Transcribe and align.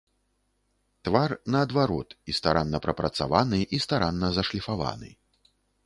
Твар, 1.07 1.35
наадварот, 1.57 2.17
і 2.33 2.37
старанна 2.39 2.77
прапрацаваны, 2.87 3.63
і 3.79 3.85
старанна 3.87 4.27
зашліфаваны. 4.41 5.09